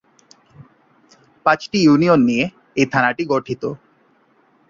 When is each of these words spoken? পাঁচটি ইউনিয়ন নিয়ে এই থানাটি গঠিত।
পাঁচটি 1.45 1.77
ইউনিয়ন 1.81 2.19
নিয়ে 2.29 2.45
এই 2.75 2.87
থানাটি 2.93 3.23
গঠিত। 3.31 3.63